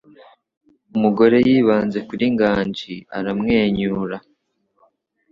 [0.95, 4.17] Umugore yibanze kuri Nganji aramwenyura.